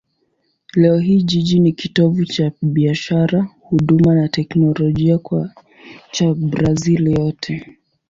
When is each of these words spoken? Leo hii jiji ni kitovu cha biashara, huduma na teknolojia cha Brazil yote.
Leo 0.73 0.97
hii 0.99 1.21
jiji 1.21 1.59
ni 1.59 1.71
kitovu 1.73 2.25
cha 2.25 2.51
biashara, 2.61 3.47
huduma 3.61 4.15
na 4.15 4.27
teknolojia 4.27 5.19
cha 6.11 6.33
Brazil 6.33 7.07
yote. 7.19 7.77